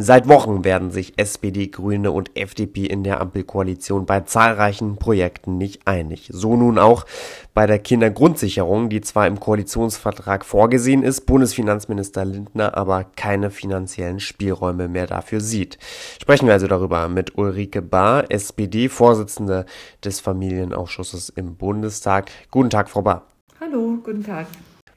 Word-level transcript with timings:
Seit 0.00 0.28
Wochen 0.28 0.62
werden 0.62 0.92
sich 0.92 1.14
SPD, 1.18 1.66
Grüne 1.66 2.12
und 2.12 2.30
FDP 2.36 2.86
in 2.86 3.02
der 3.02 3.20
Ampelkoalition 3.20 4.06
bei 4.06 4.20
zahlreichen 4.20 4.96
Projekten 4.96 5.58
nicht 5.58 5.88
einig. 5.88 6.30
So 6.32 6.56
nun 6.56 6.78
auch 6.78 7.04
bei 7.52 7.66
der 7.66 7.80
Kindergrundsicherung, 7.80 8.90
die 8.90 9.00
zwar 9.00 9.26
im 9.26 9.40
Koalitionsvertrag 9.40 10.44
vorgesehen 10.44 11.02
ist, 11.02 11.22
Bundesfinanzminister 11.22 12.24
Lindner 12.24 12.76
aber 12.76 13.02
keine 13.16 13.50
finanziellen 13.50 14.20
Spielräume 14.20 14.86
mehr 14.86 15.08
dafür 15.08 15.40
sieht. 15.40 15.78
Sprechen 16.22 16.46
wir 16.46 16.52
also 16.52 16.68
darüber 16.68 17.08
mit 17.08 17.36
Ulrike 17.36 17.82
Bahr, 17.82 18.30
SPD, 18.30 18.88
Vorsitzende 18.88 19.66
des 20.04 20.20
Familienausschusses 20.20 21.30
im 21.30 21.56
Bundestag. 21.56 22.30
Guten 22.52 22.70
Tag, 22.70 22.88
Frau 22.88 23.02
Bahr. 23.02 23.26
Hallo, 23.60 23.98
guten 24.04 24.22
Tag. 24.22 24.46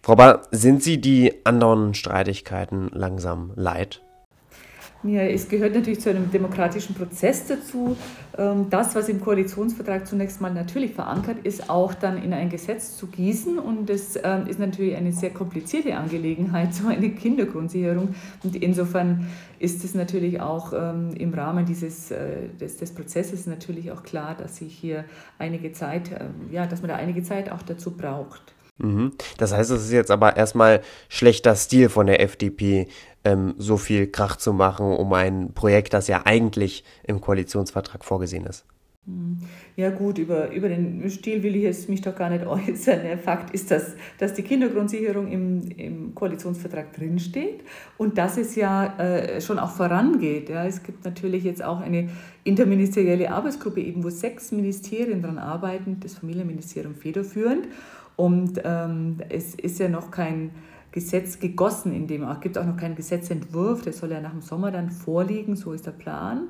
Frau 0.04 0.16
Bahr, 0.16 0.44
sind 0.52 0.84
Sie 0.84 1.02
die 1.02 1.44
anderen 1.44 1.96
Streitigkeiten 1.96 2.92
langsam 2.94 3.52
leid? 3.56 4.04
Ja, 5.04 5.22
es 5.22 5.50
gehört 5.50 5.74
natürlich 5.74 6.00
zu 6.00 6.12
einem 6.12 6.30
demokratischen 6.30 6.94
Prozess 6.94 7.48
dazu. 7.48 7.98
Ähm, 8.38 8.68
das, 8.70 8.94
was 8.94 9.10
im 9.10 9.20
Koalitionsvertrag 9.20 10.06
zunächst 10.06 10.42
mal 10.42 10.54
natürlich 10.54 10.94
verankert 10.94 11.38
ist, 11.44 11.72
auch 11.72 11.96
dann 11.96 12.22
in 12.22 12.34
ein 12.34 12.50
Gesetz 12.50 12.98
zu 12.98 13.08
gießen. 13.08 13.58
Und 13.58 13.90
das 13.90 14.20
ähm, 14.24 14.46
ist 14.46 14.60
natürlich 14.60 14.96
eine 14.96 15.12
sehr 15.12 15.32
komplizierte 15.32 15.96
Angelegenheit, 15.96 16.74
so 16.76 16.88
eine 16.88 17.10
Kindergrundsicherung. 17.10 18.14
Und 18.44 18.56
insofern 18.56 19.26
ist 19.58 19.84
es 19.84 19.96
natürlich 19.96 20.40
auch 20.40 20.72
ähm, 20.72 21.16
im 21.18 21.34
Rahmen 21.34 21.66
dieses, 21.66 22.12
äh, 22.12 22.50
des, 22.60 22.78
des 22.78 22.94
Prozesses 22.94 23.48
natürlich 23.48 23.92
auch 23.92 24.04
klar, 24.04 24.36
dass 24.36 24.58
sich 24.58 24.76
hier 24.76 25.06
einige 25.40 25.72
Zeit, 25.72 26.12
ja, 26.52 26.68
dass 26.68 26.82
man 26.82 26.90
da 26.90 26.96
einige 26.96 27.24
Zeit 27.24 27.52
auch 27.52 27.64
dazu 27.64 27.92
braucht. 27.92 28.54
Mhm. 28.82 29.12
Das 29.38 29.54
heißt, 29.54 29.72
es 29.72 29.84
ist 29.84 29.92
jetzt 29.92 30.12
aber 30.12 30.36
erstmal 30.38 30.82
schlechter 31.08 31.56
Stil 31.56 31.90
von 31.90 32.08
der 32.08 32.22
FDP, 32.22 32.88
ähm, 33.24 33.54
so 33.58 33.78
viel 33.78 34.08
Krach 34.08 34.36
zu 34.38 34.54
machen 34.54 34.88
um 34.88 35.14
ein 35.14 35.54
Projekt, 35.54 35.94
das 35.94 36.08
ja 36.08 36.22
eigentlich 36.26 36.84
im 37.04 37.22
Koalitionsvertrag 37.22 38.04
vorgesehen 38.04 38.46
ist. 38.46 38.66
Mhm. 39.06 39.40
Ja 39.76 39.90
gut, 39.90 40.20
über, 40.20 40.52
über 40.52 40.70
den 40.70 41.10
Stil 41.10 41.42
will 41.42 41.56
ich 41.56 41.64
jetzt 41.64 41.90
mich 41.90 42.02
doch 42.02 42.16
gar 42.16 42.30
nicht 42.30 42.46
äußern. 42.48 43.02
Der 43.04 43.18
Fakt 43.18 43.54
ist, 43.54 43.72
dass, 43.72 43.96
dass 44.20 44.34
die 44.34 44.44
Kindergrundsicherung 44.44 45.28
im, 45.32 45.70
im 45.72 46.16
Koalitionsvertrag 46.16 46.94
drinsteht 46.94 47.62
und 47.98 48.18
dass 48.18 48.38
es 48.38 48.56
ja 48.56 48.98
äh, 49.00 49.42
schon 49.42 49.58
auch 49.58 49.72
vorangeht. 49.72 50.50
Ja. 50.50 50.66
Es 50.66 50.84
gibt 50.84 51.04
natürlich 51.04 51.44
jetzt 51.44 51.64
auch 51.64 51.82
eine 51.82 52.10
interministerielle 52.44 53.32
Arbeitsgruppe, 53.32 53.82
eben 53.82 54.04
wo 54.04 54.10
sechs 54.10 54.52
Ministerien 54.52 55.22
daran 55.22 55.40
arbeiten, 55.40 56.00
das 56.00 56.16
Familienministerium 56.16 56.96
federführend. 56.96 57.68
Und 58.22 58.62
ähm, 58.64 59.18
es 59.30 59.56
ist 59.56 59.80
ja 59.80 59.90
noch 59.90 60.12
kein 60.12 60.52
Gesetz 60.92 61.40
gegossen, 61.40 61.92
in 61.92 62.06
dem 62.06 62.22
es 62.22 62.40
gibt 62.40 62.56
auch 62.56 62.66
noch 62.68 62.78
keinen 62.78 62.96
Gesetzentwurf, 62.96 63.82
der 63.82 63.94
soll 63.94 64.12
ja 64.12 64.22
nach 64.22 64.30
dem 64.30 64.42
Sommer 64.42 64.70
dann 64.70 64.92
vorliegen, 64.92 65.56
so 65.56 65.74
ist 65.74 65.88
der 65.88 65.92
Plan. 65.92 66.50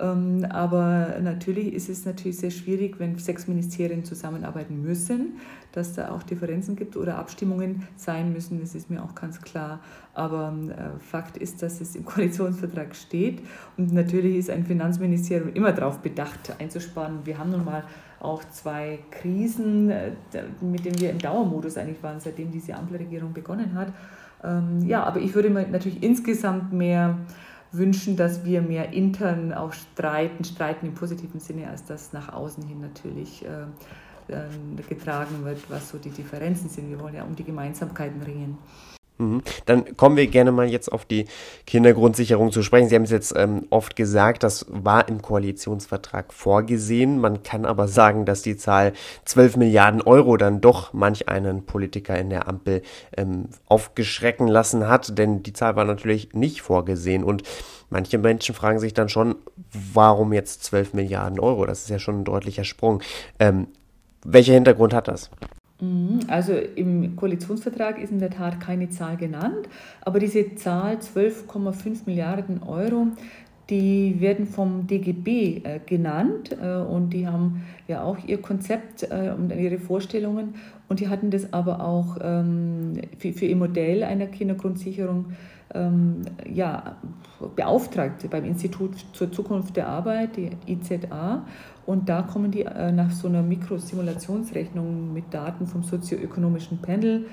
Ähm, 0.00 0.46
aber 0.48 1.16
natürlich 1.20 1.72
ist 1.74 1.88
es 1.88 2.04
natürlich 2.04 2.38
sehr 2.38 2.50
schwierig, 2.50 3.00
wenn 3.00 3.18
sechs 3.18 3.48
Ministerien 3.48 4.04
zusammenarbeiten 4.04 4.80
müssen, 4.80 5.38
dass 5.72 5.94
da 5.94 6.10
auch 6.10 6.22
Differenzen 6.22 6.76
gibt 6.76 6.96
oder 6.96 7.18
Abstimmungen 7.18 7.82
sein 7.96 8.32
müssen, 8.32 8.60
das 8.60 8.74
ist 8.74 8.90
mir 8.90 9.02
auch 9.02 9.14
ganz 9.14 9.40
klar. 9.40 9.80
Aber 10.14 10.54
äh, 10.68 11.00
Fakt 11.00 11.36
ist, 11.36 11.62
dass 11.62 11.80
es 11.80 11.96
im 11.96 12.04
Koalitionsvertrag 12.06 12.94
steht 12.94 13.40
und 13.76 13.92
natürlich 13.92 14.36
ist 14.36 14.50
ein 14.50 14.64
Finanzministerium 14.64 15.52
immer 15.54 15.72
darauf 15.72 15.98
bedacht, 15.98 16.54
einzusparen. 16.58 17.20
Wir 17.24 17.38
haben 17.38 17.50
nun 17.50 17.64
mal 17.64 17.82
auch 18.20 18.44
zwei 18.50 19.00
Krisen, 19.10 19.90
äh, 19.90 20.12
mit 20.60 20.84
denen 20.84 21.00
wir 21.00 21.10
im 21.10 21.18
Dauermodus 21.18 21.76
eigentlich 21.76 22.02
waren, 22.02 22.20
seitdem 22.20 22.52
diese 22.52 22.74
Ampelregierung 22.74 23.32
begonnen 23.32 23.74
hat. 23.74 23.92
Ähm, 24.44 24.86
ja, 24.86 25.02
aber 25.02 25.20
ich 25.20 25.34
würde 25.34 25.50
natürlich 25.50 26.02
insgesamt 26.02 26.72
mehr 26.72 27.18
wünschen, 27.72 28.16
dass 28.16 28.44
wir 28.44 28.62
mehr 28.62 28.92
intern 28.92 29.52
auch 29.52 29.72
streiten, 29.72 30.44
streiten 30.44 30.86
im 30.86 30.94
positiven 30.94 31.40
Sinne, 31.40 31.68
als 31.68 31.84
dass 31.84 32.12
nach 32.12 32.32
außen 32.32 32.66
hin 32.66 32.80
natürlich 32.80 33.44
äh, 33.44 33.62
äh, 34.32 34.82
getragen 34.88 35.44
wird, 35.44 35.70
was 35.70 35.90
so 35.90 35.98
die 35.98 36.10
Differenzen 36.10 36.68
sind. 36.68 36.90
Wir 36.90 37.00
wollen 37.00 37.14
ja 37.14 37.24
um 37.24 37.34
die 37.34 37.44
Gemeinsamkeiten 37.44 38.22
ringen. 38.22 38.58
Mhm. 39.18 39.42
Dann 39.66 39.96
kommen 39.96 40.16
wir 40.16 40.26
gerne 40.28 40.52
mal 40.52 40.68
jetzt 40.68 40.90
auf 40.90 41.04
die 41.04 41.26
Kindergrundsicherung 41.66 42.52
zu 42.52 42.62
sprechen. 42.62 42.88
Sie 42.88 42.94
haben 42.94 43.02
es 43.02 43.10
jetzt 43.10 43.34
ähm, 43.36 43.66
oft 43.70 43.96
gesagt, 43.96 44.44
das 44.44 44.66
war 44.68 45.08
im 45.08 45.20
Koalitionsvertrag 45.20 46.32
vorgesehen. 46.32 47.20
Man 47.20 47.42
kann 47.42 47.66
aber 47.66 47.88
sagen, 47.88 48.24
dass 48.24 48.42
die 48.42 48.56
Zahl 48.56 48.92
12 49.24 49.56
Milliarden 49.56 50.02
Euro 50.02 50.36
dann 50.36 50.60
doch 50.60 50.92
manch 50.92 51.28
einen 51.28 51.66
Politiker 51.66 52.16
in 52.16 52.30
der 52.30 52.48
Ampel 52.48 52.82
ähm, 53.16 53.48
aufgeschrecken 53.66 54.46
lassen 54.46 54.88
hat, 54.88 55.18
denn 55.18 55.42
die 55.42 55.52
Zahl 55.52 55.74
war 55.74 55.84
natürlich 55.84 56.32
nicht 56.34 56.62
vorgesehen. 56.62 57.24
Und 57.24 57.42
manche 57.90 58.18
Menschen 58.18 58.54
fragen 58.54 58.78
sich 58.78 58.94
dann 58.94 59.08
schon, 59.08 59.34
warum 59.92 60.32
jetzt 60.32 60.62
12 60.64 60.94
Milliarden 60.94 61.40
Euro? 61.40 61.66
Das 61.66 61.80
ist 61.80 61.90
ja 61.90 61.98
schon 61.98 62.20
ein 62.20 62.24
deutlicher 62.24 62.64
Sprung. 62.64 63.02
Ähm, 63.40 63.66
welcher 64.24 64.54
Hintergrund 64.54 64.94
hat 64.94 65.08
das? 65.08 65.30
Mhm. 65.80 66.20
Also 66.26 66.54
im 66.54 67.14
Koalitionsvertrag 67.16 68.00
ist 68.02 68.10
in 68.10 68.18
der 68.18 68.30
Tat 68.30 68.60
keine 68.60 68.90
Zahl 68.90 69.16
genannt, 69.16 69.68
aber 70.00 70.18
diese 70.18 70.54
Zahl 70.56 70.96
12,5 70.96 72.00
Milliarden 72.06 72.62
Euro, 72.62 73.08
die 73.70 74.20
werden 74.20 74.46
vom 74.46 74.86
DGB 74.86 75.62
äh, 75.62 75.80
genannt 75.84 76.56
äh, 76.60 76.76
und 76.76 77.10
die 77.10 77.26
haben 77.26 77.64
ja 77.86 78.02
auch 78.02 78.16
ihr 78.26 78.40
Konzept 78.40 79.02
äh, 79.04 79.32
und 79.36 79.52
ihre 79.52 79.78
Vorstellungen 79.78 80.54
und 80.88 81.00
die 81.00 81.08
hatten 81.08 81.30
das 81.30 81.52
aber 81.52 81.84
auch 81.84 82.16
ähm, 82.22 82.94
für, 83.18 83.32
für 83.32 83.44
ihr 83.44 83.56
Modell 83.56 84.02
einer 84.02 84.26
Kindergrundsicherung 84.26 85.26
ähm, 85.74 86.22
ja, 86.50 86.96
beauftragt 87.56 88.28
beim 88.30 88.44
Institut 88.44 88.92
zur 89.12 89.30
Zukunft 89.30 89.76
der 89.76 89.88
Arbeit, 89.88 90.36
die 90.36 90.50
IZA. 90.66 91.44
Und 91.86 92.08
da 92.08 92.22
kommen 92.22 92.50
die 92.50 92.62
äh, 92.62 92.92
nach 92.92 93.10
so 93.10 93.28
einer 93.28 93.42
Mikrosimulationsrechnung 93.42 95.12
mit 95.12 95.32
Daten 95.32 95.66
vom 95.66 95.82
sozioökonomischen 95.82 96.82
Panel 96.82 97.26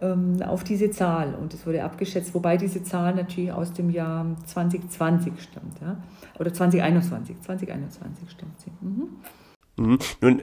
ähm, 0.00 0.42
auf 0.42 0.64
diese 0.64 0.90
Zahl. 0.90 1.34
Und 1.34 1.54
es 1.54 1.66
wurde 1.66 1.82
abgeschätzt, 1.82 2.34
wobei 2.34 2.56
diese 2.56 2.82
Zahl 2.82 3.14
natürlich 3.14 3.52
aus 3.52 3.72
dem 3.72 3.90
Jahr 3.90 4.26
2020 4.46 5.40
stammt. 5.40 5.80
Ja? 5.80 5.96
Oder 6.38 6.52
2021. 6.52 7.40
2021 7.40 8.30
stimmt 8.30 8.60
sie. 8.60 8.70
Mhm. 8.80 9.08
Mhm. 9.76 9.98
Nun 10.20 10.42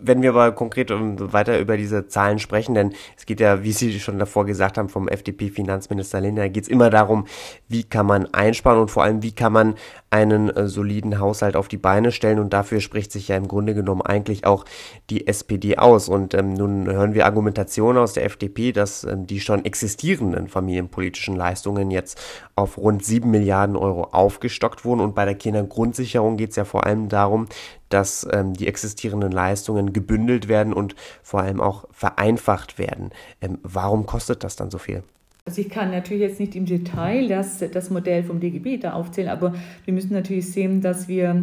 wenn 0.00 0.22
wir 0.22 0.30
aber 0.30 0.52
konkret 0.52 0.90
weiter 0.90 1.58
über 1.58 1.76
diese 1.76 2.08
Zahlen 2.08 2.38
sprechen, 2.38 2.74
denn 2.74 2.92
es 3.16 3.26
geht 3.26 3.40
ja, 3.40 3.62
wie 3.62 3.72
Sie 3.72 3.98
schon 4.00 4.18
davor 4.18 4.46
gesagt 4.46 4.78
haben, 4.78 4.88
vom 4.88 5.08
FDP-Finanzminister 5.08 6.20
Lindner, 6.20 6.48
geht 6.48 6.64
es 6.64 6.68
immer 6.68 6.90
darum, 6.90 7.26
wie 7.68 7.84
kann 7.84 8.06
man 8.06 8.32
einsparen 8.32 8.80
und 8.80 8.90
vor 8.90 9.02
allem, 9.02 9.22
wie 9.22 9.32
kann 9.32 9.52
man 9.52 9.74
einen 10.10 10.48
äh, 10.48 10.68
soliden 10.68 11.18
Haushalt 11.20 11.56
auf 11.56 11.68
die 11.68 11.76
Beine 11.76 12.12
stellen. 12.12 12.38
Und 12.38 12.52
dafür 12.52 12.80
spricht 12.80 13.12
sich 13.12 13.28
ja 13.28 13.36
im 13.36 13.48
Grunde 13.48 13.74
genommen 13.74 14.02
eigentlich 14.02 14.46
auch 14.46 14.64
die 15.10 15.26
SPD 15.26 15.76
aus. 15.76 16.08
Und 16.08 16.34
ähm, 16.34 16.54
nun 16.54 16.86
hören 16.86 17.14
wir 17.14 17.26
Argumentationen 17.26 18.02
aus 18.02 18.14
der 18.14 18.24
FDP, 18.24 18.72
dass 18.72 19.04
ähm, 19.04 19.26
die 19.26 19.40
schon 19.40 19.64
existierenden 19.64 20.48
familienpolitischen 20.48 21.36
Leistungen 21.36 21.90
jetzt 21.90 22.20
auf 22.54 22.78
rund 22.78 23.04
sieben 23.04 23.30
Milliarden 23.30 23.76
Euro 23.76 24.04
aufgestockt 24.04 24.84
wurden. 24.84 25.00
Und 25.00 25.14
bei 25.14 25.24
der 25.24 25.34
Kindergrundsicherung 25.34 26.36
geht 26.36 26.50
es 26.50 26.56
ja 26.56 26.64
vor 26.64 26.86
allem 26.86 27.08
darum, 27.08 27.46
dass 27.88 28.26
ähm, 28.32 28.54
die 28.54 28.66
existierenden 28.66 29.32
Leistungen 29.32 29.92
gebündelt 29.92 30.48
werden 30.48 30.72
und 30.72 30.94
vor 31.22 31.40
allem 31.40 31.60
auch 31.60 31.84
vereinfacht 31.90 32.78
werden. 32.78 33.10
Ähm, 33.40 33.58
warum 33.62 34.06
kostet 34.06 34.44
das 34.44 34.56
dann 34.56 34.70
so 34.70 34.78
viel? 34.78 35.02
Also 35.48 35.62
ich 35.62 35.70
kann 35.70 35.90
natürlich 35.90 36.20
jetzt 36.20 36.40
nicht 36.40 36.54
im 36.56 36.66
Detail 36.66 37.26
das, 37.26 37.64
das 37.72 37.88
Modell 37.88 38.22
vom 38.22 38.38
DGB 38.38 38.76
da 38.76 38.92
aufzählen, 38.92 39.30
aber 39.30 39.54
wir 39.86 39.94
müssen 39.94 40.12
natürlich 40.12 40.52
sehen, 40.52 40.82
dass 40.82 41.08
wir 41.08 41.42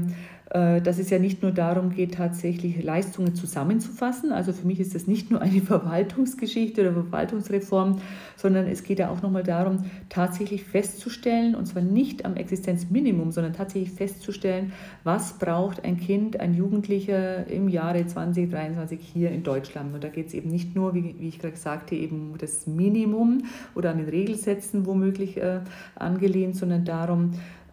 dass 0.50 1.00
es 1.00 1.10
ja 1.10 1.18
nicht 1.18 1.42
nur 1.42 1.52
darum 1.52 1.90
geht, 1.90 2.14
tatsächlich 2.14 2.84
Leistungen 2.84 3.34
zusammenzufassen. 3.34 4.32
Also 4.32 4.54
für 4.54 4.68
mich 4.68 4.80
ist 4.80 4.94
das 4.94 5.08
nicht 5.08 5.32
nur 5.32 5.42
eine 5.42 5.62
Verwaltungsgeschichte 5.62 6.82
oder 6.82 6.94
Verwaltungsreform, 6.94 8.00
sondern 8.36 8.68
es 8.68 8.84
geht 8.84 9.00
ja 9.00 9.10
auch 9.10 9.22
nochmal 9.24 9.44
darum, 9.44 9.86
tatsächlich 10.10 10.64
festzustellen, 10.64 11.56
und 11.56 11.66
zwar 11.66 11.82
nicht 11.82 12.26
am 12.26 12.36
Existenzminimum, 12.36 13.32
sondern 13.32 13.54
tatsächlich 13.54 13.92
festzustellen, 13.92 14.72
was 15.04 15.40
braucht 15.40 15.84
ein 15.84 15.98
Kind, 15.98 16.40
ein 16.40 16.54
Jugendlicher 16.54 17.48
im 17.48 17.68
Jahre 17.68 18.06
2023 18.06 19.00
hier 19.02 19.32
in 19.32 19.44
Deutschland. 19.44 19.96
Und 19.96 20.04
da 20.04 20.10
geht 20.10 20.28
es 20.28 20.34
eben 20.36 20.50
nicht 20.50 20.76
nur, 20.76 20.94
wie, 20.94 21.16
wie 21.20 21.28
ich 21.28 21.40
gerade 21.40 21.58
sagte, 21.58 21.96
eben 21.96 22.36
das 22.38 22.68
Minimum 22.68 23.46
oder 23.74 23.90
an 23.90 23.98
den 23.98 24.10
Regelsätzen 24.10 24.86
womöglich 24.86 25.38
äh, 25.38 25.62
angelehnt, 25.96 26.56
sondern 26.56 26.86
darum, 26.86 27.32
äh, 27.34 27.65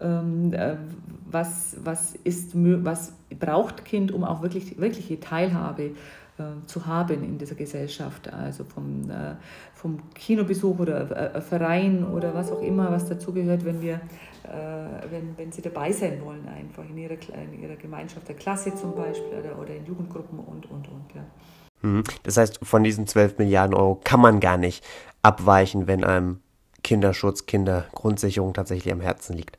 was, 1.31 1.77
was, 1.83 2.15
ist, 2.25 2.51
was 2.55 3.13
braucht 3.39 3.85
Kind, 3.85 4.13
um 4.13 4.25
auch 4.25 4.43
wirklich, 4.43 4.79
wirkliche 4.79 5.21
Teilhabe 5.21 5.83
äh, 6.39 6.43
zu 6.67 6.87
haben 6.87 7.23
in 7.23 7.39
dieser 7.39 7.55
Gesellschaft, 7.55 8.33
also 8.33 8.65
vom, 8.65 9.11
äh, 9.11 9.35
vom 9.75 9.99
Kinobesuch 10.15 10.79
oder 10.79 11.41
Verein 11.41 12.05
oder 12.05 12.35
was 12.35 12.51
auch 12.53 12.63
immer, 12.63 12.91
was 12.91 13.09
dazugehört, 13.09 13.65
wenn 13.65 13.81
wir 13.83 14.01
wenn, 15.09 15.39
wenn 15.39 15.53
sie 15.53 15.63
dabei 15.63 15.93
sein 15.93 16.21
wollen, 16.25 16.47
einfach 16.49 16.83
in 16.91 16.99
ihrer, 16.99 17.17
in 17.53 17.63
ihrer 17.63 17.77
Gemeinschaft 17.77 18.27
der 18.27 18.35
Klasse 18.35 18.75
zum 18.75 18.93
Beispiel 18.93 19.39
oder, 19.39 19.57
oder 19.57 19.75
in 19.75 19.87
Jugendgruppen 19.87 20.41
und, 20.41 20.69
und, 20.69 20.89
und. 20.89 21.15
Ja. 21.15 21.23
Mhm. 21.83 22.05
Das 22.23 22.37
heißt, 22.37 22.61
von 22.63 22.83
diesen 22.83 23.07
12 23.07 23.39
Milliarden 23.39 23.75
Euro 23.75 24.01
kann 24.03 24.21
man 24.21 24.41
gar 24.41 24.57
nicht 24.57 24.85
abweichen, 25.23 25.87
wenn 25.87 26.05
einem 26.05 26.41
Kinderschutz, 26.83 27.47
Kindergrundsicherung 27.47 28.55
tatsächlich 28.55 28.93
am 28.93 29.01
Herzen 29.01 29.37
liegt. 29.37 29.59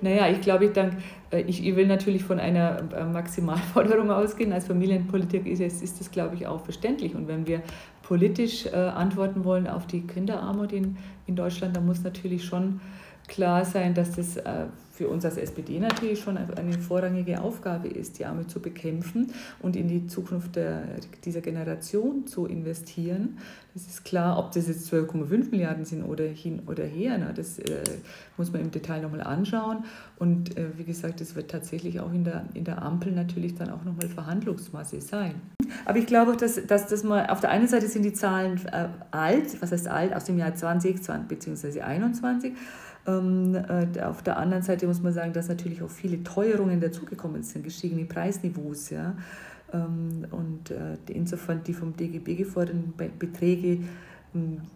Naja, 0.00 0.28
ich 0.28 0.40
glaube, 0.40 0.66
ich, 0.66 0.72
dank, 0.72 0.94
äh, 1.30 1.42
ich, 1.42 1.66
ich 1.66 1.76
will 1.76 1.86
natürlich 1.86 2.24
von 2.24 2.38
einer 2.38 2.78
äh, 2.94 3.04
Maximalforderung 3.04 4.10
ausgehen. 4.12 4.52
Als 4.52 4.66
Familienpolitik 4.66 5.46
ist, 5.46 5.60
ist 5.60 6.00
das, 6.00 6.10
glaube 6.10 6.34
ich, 6.34 6.46
auch 6.46 6.60
verständlich. 6.60 7.14
Und 7.14 7.28
wenn 7.28 7.46
wir 7.46 7.62
politisch 8.02 8.66
äh, 8.66 8.74
antworten 8.74 9.44
wollen 9.44 9.66
auf 9.66 9.86
die 9.86 10.02
Kinderarmut 10.06 10.72
in, 10.72 10.96
in 11.26 11.36
Deutschland, 11.36 11.76
dann 11.76 11.86
muss 11.86 12.02
natürlich 12.02 12.44
schon 12.44 12.80
klar 13.28 13.64
sein, 13.64 13.94
dass 13.94 14.12
das 14.12 14.36
äh, 14.36 14.66
für 14.92 15.08
uns 15.08 15.24
als 15.24 15.38
SPD 15.38 15.80
natürlich 15.80 16.20
schon 16.20 16.36
eine 16.36 16.78
vorrangige 16.78 17.40
Aufgabe 17.40 17.88
ist, 17.88 18.18
die 18.18 18.26
Armut 18.26 18.50
zu 18.50 18.60
bekämpfen 18.60 19.32
und 19.60 19.74
in 19.74 19.88
die 19.88 20.06
Zukunft 20.06 20.54
der, 20.54 20.84
dieser 21.24 21.40
Generation 21.40 22.26
zu 22.26 22.46
investieren. 22.46 23.38
Das 23.74 23.86
ist 23.86 24.04
klar, 24.04 24.38
ob 24.38 24.52
das 24.52 24.68
jetzt 24.68 24.92
12,5 24.92 25.50
Milliarden 25.50 25.86
sind 25.86 26.04
oder 26.04 26.24
hin 26.24 26.60
oder 26.66 26.84
her, 26.84 27.16
na, 27.18 27.32
das 27.32 27.58
äh, 27.58 27.82
muss 28.36 28.52
man 28.52 28.60
im 28.60 28.70
Detail 28.70 29.00
nochmal 29.00 29.22
anschauen. 29.22 29.84
Und 30.18 30.58
äh, 30.58 30.66
wie 30.76 30.84
gesagt, 30.84 31.22
das 31.22 31.34
wird 31.34 31.50
tatsächlich 31.50 31.98
auch 31.98 32.12
in 32.12 32.24
der, 32.24 32.44
in 32.52 32.64
der 32.64 32.82
Ampel 32.82 33.12
natürlich 33.12 33.54
dann 33.54 33.70
auch 33.70 33.84
nochmal 33.84 34.08
Verhandlungsmasse 34.08 35.00
sein. 35.00 35.34
Aber 35.86 35.98
ich 35.98 36.06
glaube, 36.06 36.36
dass, 36.36 36.64
dass, 36.66 36.86
dass 36.86 37.02
man 37.02 37.26
auf 37.26 37.40
der 37.40 37.50
einen 37.50 37.66
Seite 37.66 37.88
sind 37.88 38.02
die 38.02 38.12
Zahlen 38.12 38.60
äh, 38.70 38.88
alt, 39.10 39.62
was 39.62 39.72
heißt 39.72 39.88
alt, 39.88 40.14
aus 40.14 40.24
dem 40.24 40.38
Jahr 40.38 40.54
20, 40.54 41.02
20 41.02 41.28
bzw. 41.28 41.70
2021. 41.70 42.52
Ähm, 43.06 43.54
äh, 43.54 44.00
auf 44.02 44.22
der 44.22 44.36
anderen 44.36 44.62
Seite 44.62 44.86
muss 44.86 45.02
man 45.02 45.12
sagen, 45.12 45.32
dass 45.32 45.48
natürlich 45.48 45.82
auch 45.82 45.90
viele 45.90 46.22
Teuerungen 46.22 46.80
dazugekommen 46.80 47.42
sind, 47.42 47.64
gestiegene 47.64 48.04
Preisniveaus. 48.04 48.90
Ja. 48.90 49.14
Ähm, 49.72 50.26
und 50.30 50.70
äh, 50.70 50.96
insofern 51.08 51.62
die 51.64 51.74
vom 51.74 51.96
DGB 51.96 52.36
geforderten 52.36 52.94
Beträge 53.18 53.80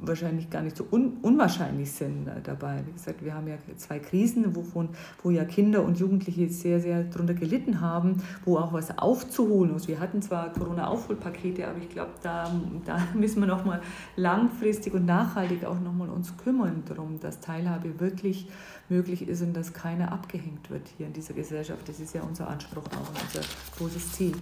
wahrscheinlich 0.00 0.50
gar 0.50 0.62
nicht 0.62 0.76
so 0.76 0.86
un 0.90 1.16
unwahrscheinlich 1.22 1.90
sind 1.90 2.28
äh, 2.28 2.40
dabei. 2.42 2.82
Wie 2.86 2.92
gesagt, 2.92 3.24
wir 3.24 3.34
haben 3.34 3.48
ja 3.48 3.56
zwei 3.76 3.98
Krisen, 3.98 4.54
wovon, 4.54 4.90
wo 5.22 5.30
ja 5.30 5.44
Kinder 5.44 5.82
und 5.82 5.98
Jugendliche 5.98 6.48
sehr, 6.50 6.80
sehr 6.80 7.04
darunter 7.04 7.34
gelitten 7.34 7.80
haben, 7.80 8.22
wo 8.44 8.58
auch 8.58 8.72
was 8.72 8.98
aufzuholen 8.98 9.74
ist. 9.74 9.88
Wir 9.88 9.98
hatten 9.98 10.20
zwar 10.20 10.52
Corona-Aufholpakete, 10.52 11.66
aber 11.66 11.78
ich 11.78 11.88
glaube, 11.88 12.10
da, 12.22 12.50
da 12.84 12.98
müssen 13.14 13.40
wir 13.40 13.46
nochmal 13.46 13.80
langfristig 14.16 14.92
und 14.92 15.06
nachhaltig 15.06 15.64
auch 15.64 15.80
nochmal 15.80 16.10
uns 16.10 16.36
kümmern 16.36 16.82
darum, 16.86 17.18
dass 17.20 17.40
Teilhabe 17.40 17.98
wirklich 17.98 18.48
möglich 18.88 19.26
ist 19.26 19.42
und 19.42 19.54
dass 19.54 19.72
keiner 19.72 20.12
abgehängt 20.12 20.70
wird 20.70 20.88
hier 20.96 21.06
in 21.06 21.12
dieser 21.12 21.34
Gesellschaft. 21.34 21.88
Das 21.88 21.98
ist 21.98 22.14
ja 22.14 22.22
unser 22.22 22.48
Anspruch 22.48 22.84
auch, 22.84 23.22
unser 23.22 23.40
großes 23.78 24.12
Ziel. 24.12 24.34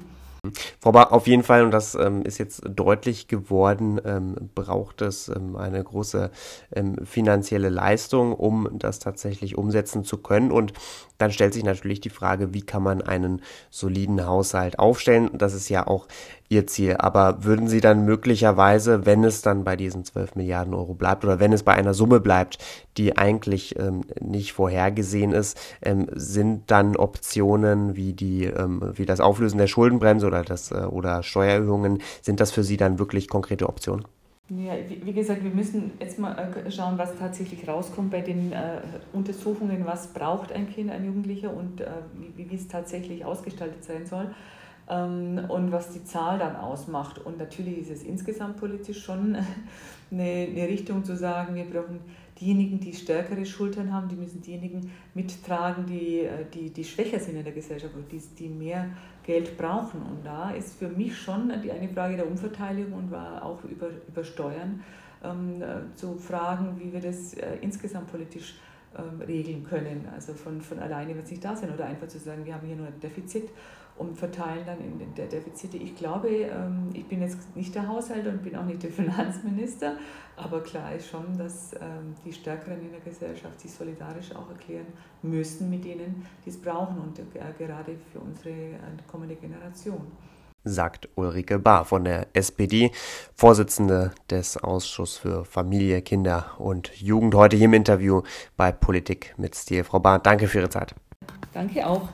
Frau 0.80 0.92
Bar, 0.92 1.12
auf 1.12 1.26
jeden 1.26 1.42
Fall, 1.42 1.64
und 1.64 1.70
das 1.70 1.94
ähm, 1.94 2.22
ist 2.22 2.38
jetzt 2.38 2.62
deutlich 2.68 3.28
geworden, 3.28 4.00
ähm, 4.04 4.34
braucht 4.54 5.02
es 5.02 5.28
ähm, 5.28 5.56
eine 5.56 5.82
große 5.82 6.30
ähm, 6.74 6.96
finanzielle 7.04 7.68
Leistung, 7.68 8.34
um 8.34 8.68
das 8.78 8.98
tatsächlich 8.98 9.56
umsetzen 9.56 10.04
zu 10.04 10.18
können. 10.18 10.50
Und 10.50 10.72
dann 11.18 11.30
stellt 11.30 11.54
sich 11.54 11.64
natürlich 11.64 12.00
die 12.00 12.10
Frage, 12.10 12.52
wie 12.52 12.62
kann 12.62 12.82
man 12.82 13.00
einen 13.00 13.40
soliden 13.70 14.26
Haushalt 14.26 14.78
aufstellen? 14.78 15.30
Das 15.32 15.54
ist 15.54 15.68
ja 15.68 15.86
auch 15.86 16.08
Ihr 16.48 16.66
Ziel. 16.66 16.96
Aber 16.98 17.44
würden 17.44 17.68
Sie 17.68 17.80
dann 17.80 18.04
möglicherweise, 18.04 19.06
wenn 19.06 19.24
es 19.24 19.40
dann 19.40 19.64
bei 19.64 19.76
diesen 19.76 20.04
12 20.04 20.34
Milliarden 20.34 20.74
Euro 20.74 20.94
bleibt 20.94 21.24
oder 21.24 21.40
wenn 21.40 21.52
es 21.52 21.62
bei 21.62 21.72
einer 21.72 21.94
Summe 21.94 22.20
bleibt, 22.20 22.58
die 22.96 23.16
eigentlich 23.16 23.78
ähm, 23.78 24.02
nicht 24.20 24.52
vorhergesehen 24.52 25.32
ist, 25.32 25.58
ähm, 25.82 26.06
sind 26.14 26.70
dann 26.70 26.96
Optionen 26.96 27.96
wie 27.96 28.12
die, 28.12 28.52
wie 28.94 29.06
das 29.06 29.20
Auflösen 29.20 29.58
der 29.58 29.66
Schuldenbremse 29.66 30.26
oder 30.26 30.33
das 30.42 30.70
äh, 30.70 30.86
oder 30.86 31.22
Steuererhöhungen, 31.22 32.02
sind 32.22 32.40
das 32.40 32.50
für 32.50 32.64
Sie 32.64 32.76
dann 32.76 32.98
wirklich 32.98 33.28
konkrete 33.28 33.68
Optionen? 33.68 34.04
Ja, 34.50 34.74
wie 35.02 35.12
gesagt, 35.12 35.42
wir 35.42 35.50
müssen 35.50 35.92
jetzt 36.00 36.18
mal 36.18 36.36
äh, 36.36 36.70
schauen, 36.70 36.98
was 36.98 37.16
tatsächlich 37.18 37.66
rauskommt 37.66 38.10
bei 38.10 38.20
den 38.20 38.52
äh, 38.52 38.80
Untersuchungen, 39.12 39.86
was 39.86 40.08
braucht 40.08 40.52
ein 40.52 40.68
Kind, 40.68 40.90
ein 40.90 41.04
Jugendlicher? 41.06 41.54
Und 41.54 41.80
äh, 41.80 41.86
wie, 42.36 42.50
wie 42.50 42.54
es 42.54 42.68
tatsächlich 42.68 43.24
ausgestaltet 43.24 43.84
sein 43.84 44.04
soll 44.04 44.34
und 44.86 45.72
was 45.72 45.92
die 45.92 46.04
Zahl 46.04 46.38
dann 46.38 46.56
ausmacht. 46.56 47.18
Und 47.18 47.38
natürlich 47.38 47.78
ist 47.78 47.90
es 47.90 48.02
insgesamt 48.02 48.58
politisch 48.58 49.02
schon 49.02 49.36
eine, 50.10 50.48
eine 50.50 50.68
Richtung 50.68 51.04
zu 51.04 51.16
sagen, 51.16 51.54
wir 51.54 51.64
brauchen 51.64 52.00
diejenigen, 52.40 52.80
die 52.80 52.92
stärkere 52.92 53.46
Schultern 53.46 53.92
haben, 53.92 54.08
die 54.08 54.16
müssen 54.16 54.42
diejenigen 54.42 54.90
mittragen, 55.14 55.86
die, 55.86 56.20
äh, 56.20 56.44
die, 56.52 56.70
die 56.70 56.84
schwächer 56.84 57.18
sind 57.18 57.36
in 57.36 57.44
der 57.44 57.52
Gesellschaft 57.52 57.94
und 57.94 58.10
die, 58.10 58.20
die 58.38 58.48
mehr 58.48 58.88
Geld 59.24 59.56
brauchen. 59.56 60.02
Und 60.02 60.24
da 60.24 60.50
ist 60.50 60.78
für 60.78 60.88
mich 60.88 61.16
schon 61.16 61.52
die 61.62 61.70
eine 61.70 61.88
Frage 61.88 62.16
der 62.16 62.26
Umverteilung 62.26 62.92
und 62.92 63.10
war 63.10 63.42
auch 63.44 63.62
über, 63.64 63.88
über 64.08 64.24
Steuern 64.24 64.82
ähm, 65.22 65.62
äh, 65.62 65.94
zu 65.94 66.16
fragen, 66.16 66.78
wie 66.78 66.92
wir 66.92 67.00
das 67.00 67.34
äh, 67.34 67.56
insgesamt 67.60 68.10
politisch 68.10 68.56
ähm, 68.96 69.20
regeln 69.20 69.64
können. 69.64 70.08
Also 70.14 70.34
von, 70.34 70.60
von 70.60 70.78
alleine 70.78 71.14
wird 71.14 71.24
es 71.24 71.30
nicht 71.30 71.44
da 71.44 71.56
sein 71.56 71.72
oder 71.72 71.86
einfach 71.86 72.08
zu 72.08 72.18
sagen, 72.18 72.44
wir 72.44 72.54
haben 72.54 72.66
hier 72.66 72.76
nur 72.76 72.86
ein 72.86 73.00
Defizit 73.00 73.48
und 73.96 74.16
verteilen 74.16 74.64
dann 74.66 74.78
in 74.80 75.14
der 75.14 75.26
Defizite. 75.26 75.76
Ich 75.76 75.96
glaube, 75.96 76.28
ähm, 76.28 76.90
ich 76.92 77.06
bin 77.06 77.20
jetzt 77.20 77.38
nicht 77.54 77.74
der 77.74 77.86
Haushalter 77.86 78.30
und 78.30 78.42
bin 78.42 78.56
auch 78.56 78.64
nicht 78.64 78.82
der 78.82 78.90
Finanzminister, 79.00 79.96
aber 80.36 80.62
klar 80.62 80.94
ist 80.94 81.08
schon, 81.08 81.38
dass 81.38 81.74
ähm, 81.74 82.14
die 82.24 82.32
Stärkeren 82.32 82.80
in 82.80 82.90
der 82.90 83.00
Gesellschaft 83.00 83.60
sich 83.60 83.70
solidarisch 83.70 84.34
auch 84.34 84.50
erklären 84.50 84.86
müssen 85.22 85.70
mit 85.70 85.84
denen, 85.84 86.26
die 86.44 86.50
es 86.50 86.60
brauchen 86.60 86.98
und 86.98 87.18
äh, 87.18 87.22
gerade 87.56 87.96
für 88.12 88.18
unsere 88.20 88.50
äh, 88.50 88.78
kommende 89.06 89.36
Generation 89.36 90.06
sagt 90.64 91.08
Ulrike 91.14 91.58
Bahr 91.58 91.84
von 91.84 92.04
der 92.04 92.26
SPD, 92.32 92.90
Vorsitzende 93.34 94.12
des 94.30 94.56
Ausschusses 94.56 95.18
für 95.18 95.44
Familie, 95.44 96.02
Kinder 96.02 96.52
und 96.58 96.90
Jugend, 97.00 97.34
heute 97.34 97.56
hier 97.56 97.66
im 97.66 97.74
Interview 97.74 98.22
bei 98.56 98.72
Politik 98.72 99.34
mit 99.36 99.54
Stil. 99.54 99.84
Frau 99.84 100.00
Bahr, 100.00 100.18
danke 100.18 100.48
für 100.48 100.58
Ihre 100.58 100.70
Zeit. 100.70 100.94
Danke 101.52 101.86
auch. 101.86 102.08